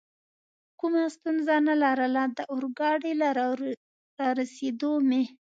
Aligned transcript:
کومه 0.79 1.03
ستونزه 1.15 1.55
نه 1.67 1.75
لرله، 1.83 2.23
د 2.37 2.39
اورګاډي 2.51 3.13
له 3.21 3.27
رارسېدو 4.21 4.91
مې. 5.07 5.23